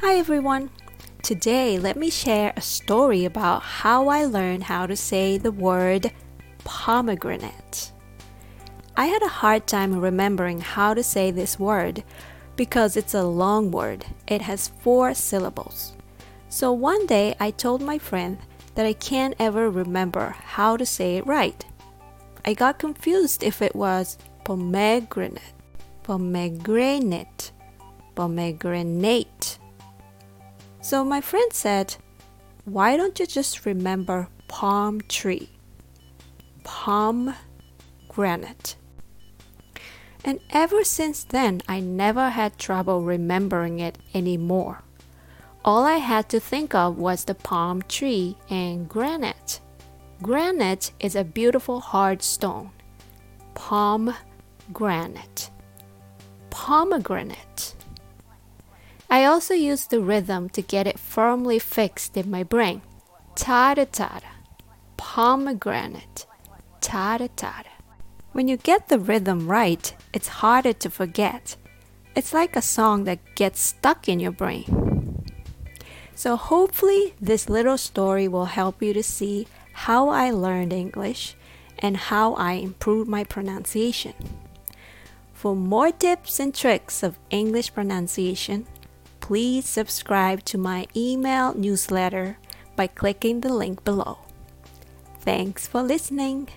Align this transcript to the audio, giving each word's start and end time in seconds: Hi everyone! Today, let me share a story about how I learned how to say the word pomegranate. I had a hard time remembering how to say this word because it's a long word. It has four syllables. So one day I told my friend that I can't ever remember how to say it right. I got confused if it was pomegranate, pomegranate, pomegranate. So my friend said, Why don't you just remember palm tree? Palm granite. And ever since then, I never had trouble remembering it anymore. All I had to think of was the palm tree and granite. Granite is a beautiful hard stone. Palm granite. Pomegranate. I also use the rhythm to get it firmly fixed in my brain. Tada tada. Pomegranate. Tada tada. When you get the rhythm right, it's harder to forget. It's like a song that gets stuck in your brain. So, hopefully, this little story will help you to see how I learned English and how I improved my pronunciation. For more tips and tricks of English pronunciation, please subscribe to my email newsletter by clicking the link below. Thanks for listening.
Hi 0.00 0.14
everyone! 0.14 0.70
Today, 1.24 1.76
let 1.76 1.96
me 1.96 2.08
share 2.08 2.52
a 2.56 2.60
story 2.60 3.24
about 3.24 3.62
how 3.62 4.06
I 4.06 4.26
learned 4.26 4.62
how 4.62 4.86
to 4.86 4.94
say 4.94 5.38
the 5.38 5.50
word 5.50 6.12
pomegranate. 6.62 7.90
I 8.96 9.06
had 9.06 9.22
a 9.24 9.38
hard 9.42 9.66
time 9.66 9.98
remembering 9.98 10.60
how 10.60 10.94
to 10.94 11.02
say 11.02 11.32
this 11.32 11.58
word 11.58 12.04
because 12.54 12.96
it's 12.96 13.12
a 13.12 13.24
long 13.24 13.72
word. 13.72 14.06
It 14.28 14.40
has 14.42 14.68
four 14.68 15.14
syllables. 15.14 15.94
So 16.48 16.72
one 16.72 17.04
day 17.06 17.34
I 17.40 17.50
told 17.50 17.82
my 17.82 17.98
friend 17.98 18.38
that 18.76 18.86
I 18.86 18.92
can't 18.92 19.34
ever 19.40 19.68
remember 19.68 20.36
how 20.38 20.76
to 20.76 20.86
say 20.86 21.16
it 21.16 21.26
right. 21.26 21.64
I 22.44 22.54
got 22.54 22.78
confused 22.78 23.42
if 23.42 23.60
it 23.60 23.74
was 23.74 24.16
pomegranate, 24.44 25.42
pomegranate, 26.04 27.50
pomegranate. 28.14 29.37
So 30.88 31.04
my 31.04 31.20
friend 31.20 31.52
said, 31.52 31.96
Why 32.64 32.96
don't 32.96 33.20
you 33.20 33.26
just 33.26 33.66
remember 33.66 34.28
palm 34.48 35.02
tree? 35.02 35.50
Palm 36.64 37.34
granite. 38.08 38.76
And 40.24 40.40
ever 40.48 40.84
since 40.84 41.24
then, 41.24 41.60
I 41.68 41.80
never 41.80 42.30
had 42.30 42.56
trouble 42.56 43.02
remembering 43.02 43.80
it 43.80 43.98
anymore. 44.14 44.82
All 45.62 45.84
I 45.84 45.98
had 45.98 46.30
to 46.30 46.40
think 46.40 46.74
of 46.74 46.96
was 46.96 47.26
the 47.26 47.34
palm 47.34 47.82
tree 47.82 48.38
and 48.48 48.88
granite. 48.88 49.60
Granite 50.22 50.92
is 51.00 51.14
a 51.14 51.22
beautiful 51.22 51.80
hard 51.80 52.22
stone. 52.22 52.70
Palm 53.52 54.14
granite. 54.72 55.50
Pomegranate. 56.48 57.67
I 59.10 59.24
also 59.24 59.54
use 59.54 59.86
the 59.86 60.00
rhythm 60.00 60.50
to 60.50 60.60
get 60.60 60.86
it 60.86 60.98
firmly 60.98 61.58
fixed 61.58 62.16
in 62.16 62.30
my 62.30 62.42
brain. 62.42 62.82
Tada 63.34 63.86
tada. 63.86 64.28
Pomegranate. 64.98 66.26
Tada 66.80 67.30
tada. 67.34 67.72
When 68.32 68.48
you 68.48 68.58
get 68.58 68.88
the 68.88 68.98
rhythm 68.98 69.48
right, 69.48 69.94
it's 70.12 70.28
harder 70.28 70.74
to 70.74 70.90
forget. 70.90 71.56
It's 72.14 72.34
like 72.34 72.54
a 72.54 72.62
song 72.62 73.04
that 73.04 73.34
gets 73.34 73.60
stuck 73.60 74.08
in 74.08 74.20
your 74.20 74.32
brain. 74.32 75.24
So, 76.14 76.36
hopefully, 76.36 77.14
this 77.20 77.48
little 77.48 77.78
story 77.78 78.28
will 78.28 78.46
help 78.46 78.82
you 78.82 78.92
to 78.92 79.02
see 79.02 79.46
how 79.72 80.08
I 80.08 80.32
learned 80.32 80.72
English 80.72 81.36
and 81.78 81.96
how 81.96 82.34
I 82.34 82.54
improved 82.54 83.08
my 83.08 83.24
pronunciation. 83.24 84.14
For 85.32 85.54
more 85.54 85.92
tips 85.92 86.40
and 86.40 86.52
tricks 86.52 87.04
of 87.04 87.18
English 87.30 87.72
pronunciation, 87.72 88.66
please 89.28 89.68
subscribe 89.68 90.42
to 90.42 90.56
my 90.56 90.86
email 90.96 91.52
newsletter 91.52 92.38
by 92.76 92.86
clicking 92.86 93.42
the 93.42 93.52
link 93.52 93.84
below. 93.84 94.16
Thanks 95.20 95.66
for 95.66 95.82
listening. 95.82 96.48